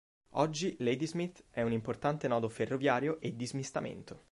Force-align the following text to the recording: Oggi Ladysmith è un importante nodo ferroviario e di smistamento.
Oggi 0.31 0.75
Ladysmith 0.79 1.43
è 1.51 1.61
un 1.61 1.73
importante 1.73 2.27
nodo 2.27 2.49
ferroviario 2.49 3.19
e 3.21 3.35
di 3.35 3.45
smistamento. 3.45 4.19